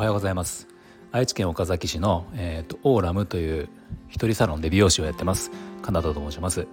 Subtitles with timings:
[0.00, 0.66] おはようございます。
[1.12, 3.68] 愛知県岡崎市の、えーと、オーラムという
[4.08, 5.50] 一人サロンで美容師をやってます。
[5.82, 6.66] カナダと申します、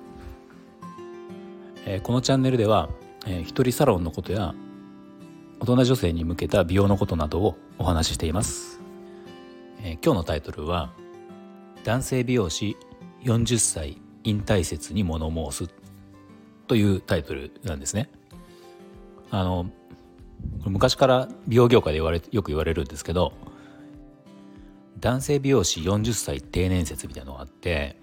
[1.85, 2.87] えー、このチャンネルでは、
[3.25, 4.55] えー、一人サロンのことや
[5.59, 8.79] 大人女性に向けた美容のことなどをお話ししています、
[9.83, 10.93] えー、今日のタイトルは
[11.83, 12.77] 男性美容師
[13.25, 15.73] 40歳引退説に物申す
[16.67, 18.09] というタイトルなんですね。
[19.31, 19.69] あの
[20.65, 23.33] 昔から美容業界で言われよく言われるんですけど
[24.99, 27.97] 男性美容師40歳定年説みたいなのがあって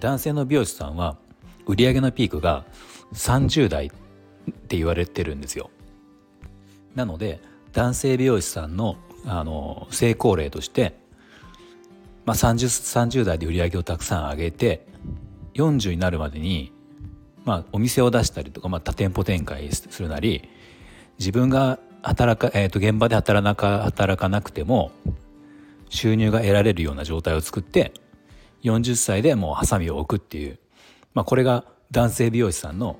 [0.00, 1.16] 男性の美容師さんは
[1.66, 2.64] 売り上げのピークが
[3.12, 3.90] 30代っ
[4.52, 5.70] て言われてるんですよ。
[6.94, 7.40] なので
[7.72, 10.98] 男性美容師さんのあの成功例として、
[12.24, 12.66] まあ30、
[13.08, 14.86] 30, 代で売り上げをたくさん上げて
[15.54, 16.72] 40になるまでに、
[17.44, 20.48] まあ、お店を出したりとか、まあ、多店舗展開するなり
[21.18, 24.92] 自分が働か、えー、と現場で働か働かなくても
[25.90, 27.92] 収入が得られるような状態を作って
[28.62, 30.58] 40歳でもうハサミを置くっていう、
[31.14, 32.98] まあ、これが男性美容師さんの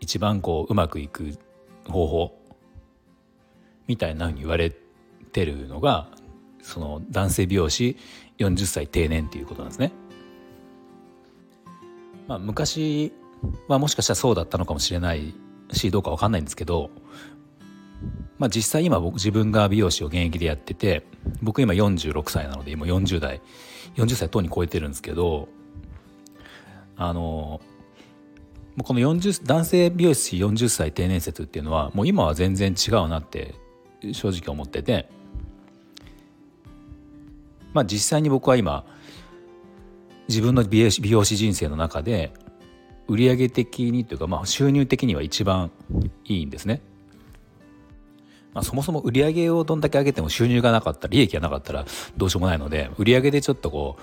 [0.00, 1.38] 一番こううまくいく
[1.86, 2.38] 方法
[3.86, 6.08] みたいなふうに言われてるのが
[6.62, 7.96] その男性美容師
[8.38, 9.92] 40歳定年っていうことなんですね。
[12.26, 13.12] まあ、昔
[13.68, 15.34] はもしかしたらそうだったのかもしれない
[15.72, 16.90] しどうか分かんないんですけど
[18.38, 21.06] まあ、実際今僕自分が美容師を現役でやってて
[21.42, 23.40] 僕今46歳なので今40代
[23.96, 25.48] 40歳とうに超えてるんですけど
[26.96, 27.60] あの
[28.82, 33.54] この40男性美容師40歳定年説っていうのはもう今は全然違うなって
[34.12, 35.08] 正直思ってて
[37.72, 38.84] まあ実際に僕は今
[40.28, 42.32] 自分の美容師美容師人生の中で
[43.06, 45.70] 売上的にというかまあ収入的には一番
[46.24, 46.80] いいんですね。
[48.54, 51.84] まあ、そもそも売り上げをどんだけ上げても収入がなかったら利益がなかったら
[52.16, 53.98] どうしようもないので売り上げでちょっとこ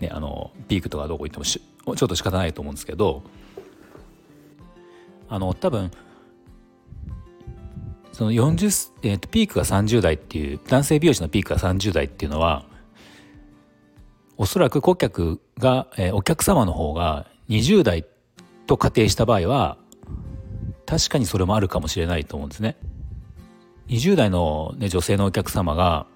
[0.00, 3.22] う、ね、あのピークとかどこ行ってもちょっと仕方ないと思うんですけど
[5.28, 5.90] あの多分
[8.12, 12.64] その40、えー、とピークが30代っていう男性美容師のピークが30代っていうのは
[14.36, 18.04] おそらく顧客が、えー、お客様の方が20代
[18.66, 19.78] と仮定した場合は
[20.86, 22.76] 確かにそれもあるかもしれないと思うんですね。
[23.88, 26.06] 20代の、ね、女性のお客様が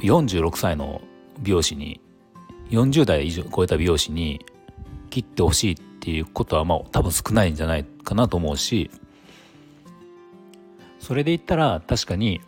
[0.00, 1.02] 46歳の
[1.40, 2.00] 美容師に
[2.70, 4.44] 40代以上超えた美容師に
[5.10, 8.90] 切ってほしいっていうことはまあ多分少ないんじゃないかなと思うし
[10.98, 12.40] それで言ったら確かに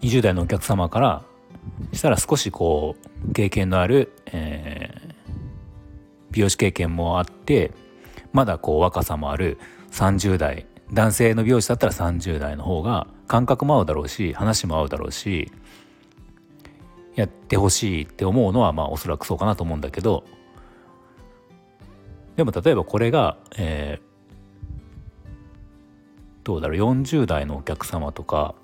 [0.00, 1.22] 20代のお客様から
[1.92, 2.96] したら少しこ
[3.28, 5.14] う経験のある、えー、
[6.30, 7.72] 美容師経験もあって
[8.32, 9.58] まだこう若さもある
[9.92, 15.50] 30代男性の美容師だったら30代の方が感覚も合うだろうし話も合うだろうし
[17.14, 20.24] やってほしいって思うのはまあおそらくそうかなと思うんだけど
[22.36, 24.06] でも例えばこれが、えー、
[26.44, 28.54] どうだろう40代のお客様とか、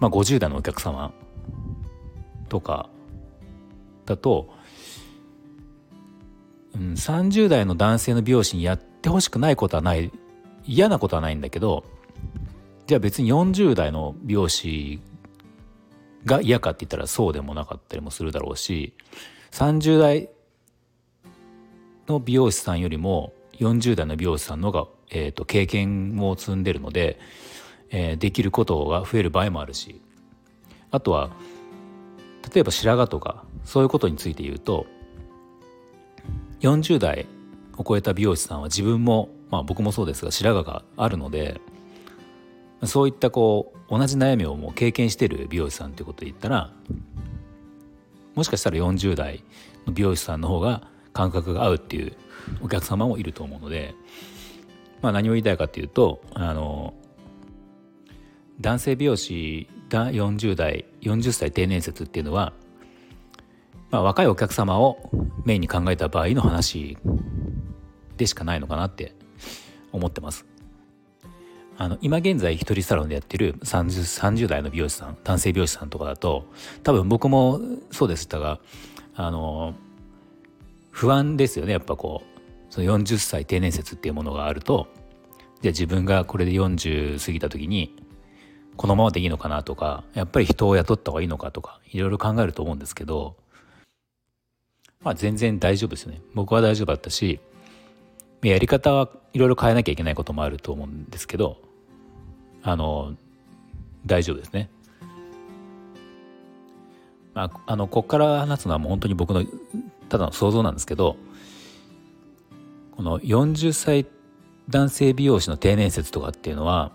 [0.00, 1.12] まあ、50代のお客様
[2.48, 2.88] とか
[4.04, 4.50] だと、
[6.74, 10.10] うん、30代の男性の美容師にやってほしくないことはない
[10.68, 11.84] 嫌なことはないんだけど
[12.86, 15.00] じゃあ別に40代の美容師
[16.26, 18.94] が嫌かって言ったらそうでもなかったりもするだろうし
[19.50, 20.28] 30代
[22.06, 27.18] の美容師さんよりも40代の美容師さんの方が、えーと、経験を積んでるので、
[27.90, 30.00] えー、できることが増える場合もあるし
[30.90, 31.30] あとは
[32.54, 34.86] 例えば白髪とかそういうことについて言うと
[36.60, 37.26] 40代
[37.76, 41.60] を超えた美容師さんは自分もまあ僕もそうですが白髪があるので
[42.84, 46.72] そういったこう同じ悩みをもう経験してる美容師さんということで言ったら
[48.34, 49.42] もしかしたら40代
[49.86, 52.16] の美容師さんの方が感覚が合うっていう
[52.62, 53.94] お客様もいると思うので、
[55.02, 56.94] まあ、何を言いたいかっていうとあの
[58.60, 62.52] 男性美容師が40代40歳定年説っていうのは、
[63.90, 65.10] まあ、若いお客様を
[65.44, 66.96] メインに考えた場合の話
[68.16, 69.14] でしかないのかなって
[69.92, 70.46] 思ってます。
[71.80, 76.44] あの今現在一人サロンでやってる 30, 30代の美容師さん男性美容師さんとかだと
[76.82, 77.60] 多分僕も
[77.92, 78.58] そうでしたが
[79.14, 79.74] あの
[80.90, 82.38] 不安ですよねやっぱこう
[82.68, 84.88] その40歳定年説っていうものがあると
[85.62, 87.94] じゃあ自分がこれで40過ぎた時に
[88.76, 93.36] このままでいいのかなとかやっぱり人を雇った方がいいのかとかいろいろ考えると思うんですけど
[95.00, 97.38] まあ全然大丈夫ですよね僕は大丈夫だったし
[98.42, 101.58] やり方はいろいろ変えなきゃいけないこともあると思うんですけど
[102.62, 103.16] あの
[104.06, 104.70] 大丈夫ですね。
[107.34, 109.44] まあ、あのここから話すのはもう本当に僕の
[110.08, 111.16] ただの想像なんですけど
[112.96, 114.06] この40歳
[114.68, 116.90] 男性美容師の定年説とかっていうのは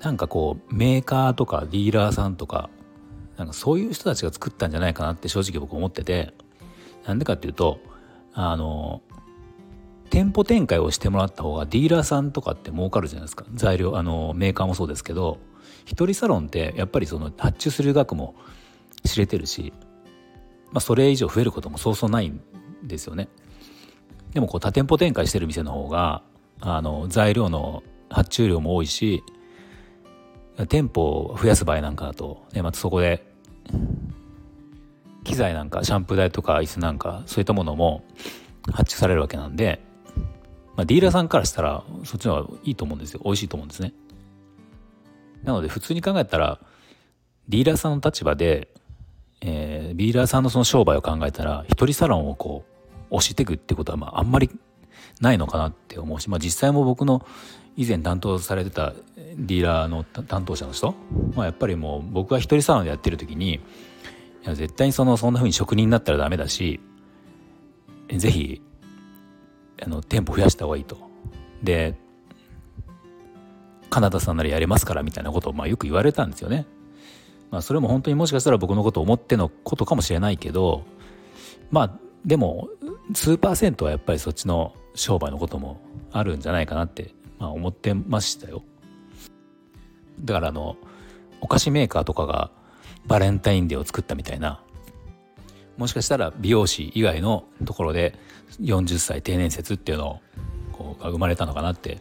[0.00, 2.70] なんかこうメーカーとかディーラーさんとか
[3.36, 6.34] なんかそういう人たちが作ったんじゃないかなって正直僕思ってて
[7.06, 7.78] なんでかっていうと
[8.34, 9.00] あの
[10.08, 15.38] 店舗展開をしてもらった方がディーラーさんとかって儲かるじゃないですか材料あのメーカーもそうですけど
[15.84, 18.34] 一人サロンってやっぱりその発注する額も
[19.04, 19.72] 知れてるし、
[20.72, 22.40] まあ、それ以上増えることもそうそうないん
[22.82, 23.28] ですよね。
[24.32, 26.22] でもこう多店舗展開してる店の方が
[26.60, 29.22] あの材料の発注量も多いし
[30.68, 33.24] 店舗を増やす場合なんかだと、ね、またそこで
[35.24, 38.04] 機材なんかシャンプー台とか椅子なんかそういったものも
[38.72, 39.80] 発注されるわけなんで、
[40.78, 43.92] まあ、ディーラーさんからしたらそっちの方がいいと思うんですよ美味しいと思うんですね。
[45.42, 46.60] なので普通に考えたら
[47.48, 48.68] ディーラーさんの立場で、
[49.40, 52.64] えー、ディーラーさんのその商売を考えたら一人サロンをこ
[53.10, 54.50] う押していくってことはまああんまり
[55.20, 57.26] ないのかなって思うし、まあ、実際も僕の
[57.76, 60.94] 以前担当されてたディーラーの担当者の人、
[61.34, 63.60] まあ、やっぱりもう僕が一人サロンでやってる時にい
[64.44, 66.78] や絶対にそのそんな風に職人になったらダメだし
[68.16, 68.62] ぜひ
[69.82, 70.98] あの店舗増やした方がいいと。
[71.62, 71.94] で
[73.90, 76.66] カナダさんならやれますからみたいなことをまあよく言われたんですよね。
[77.50, 80.84] まあそれも本当にもしかしたら僕のことを思ってのことかもしれないけど
[81.70, 81.90] まあ
[82.24, 82.68] でも
[83.14, 85.80] 数パーセントはやっぱりそっちの商売のことも
[86.12, 88.62] あるんじゃないかなって、まあ、思ってましたよ。
[90.20, 90.76] だからあの
[91.40, 92.50] お菓子メーカーとかが
[93.06, 94.60] バレンタインデーを作ったみたいな
[95.76, 98.18] もしかしたら美容師以外のところで
[98.60, 100.20] 40歳定年説っていうの
[100.72, 102.00] こうが生まれたのかなって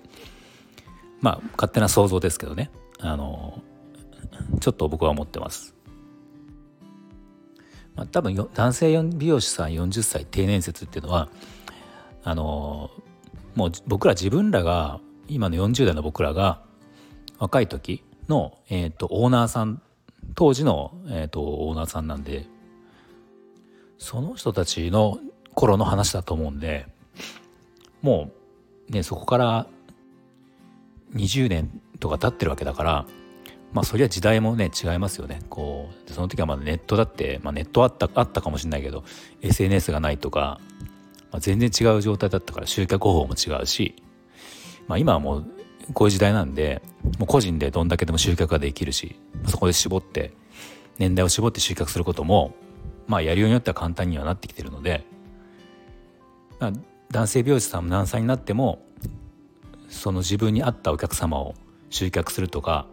[1.21, 3.61] まあ勝手な想像ですけどねあの
[4.59, 5.75] ちょっと僕は思ってます。
[7.95, 11.29] まあ、多分男性美容師さん40歳定年説っていうのは
[12.23, 12.91] あの
[13.55, 16.61] もう僕ら自分らが今の40代の僕らが
[17.39, 19.81] 若い時の、えーと、オーナーさん
[20.35, 22.45] 当時の、えーと、オーナーさんなんで
[23.97, 25.19] その人たちの
[25.57, 26.85] 頃の話だと思うんで
[28.03, 28.29] も
[28.89, 29.67] うねそこから
[31.15, 33.05] 20年とか経ってるわけだから
[33.73, 35.41] まあそりゃ時代もね違いますよね。
[35.49, 39.03] こうその時はまだネットだって、まあ、ネットあったあったかもしれないけど
[39.41, 40.61] SNS がないとか、
[41.31, 43.95] まあ、全然違う状態だったから集客方法も違うし、
[44.87, 45.45] まあ、今はもう
[45.93, 46.83] こういう時代なんで
[47.17, 49.15] もう個人でどんだけでも集客ができるし
[49.47, 50.33] そこで絞って
[50.99, 52.55] 年代を絞って集客することも
[53.07, 55.03] まあやるようによっては簡単にはなってきてるので、
[56.59, 58.81] 男性美容師さんも何歳になっても
[59.89, 61.55] その自分に合ったお客様を
[61.89, 62.87] 集客するとか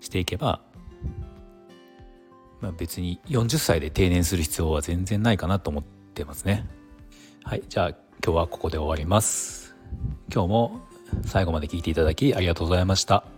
[0.00, 0.60] していけば、
[2.60, 6.66] まあ、別に40歳で定年する必要は全然ないかなと思ってますね。
[7.42, 7.88] はい、じゃあ
[8.24, 9.74] 今日はここで終わります。
[10.32, 10.80] 今日も
[11.24, 13.37] 最後まで聞いていただきありがとうございました。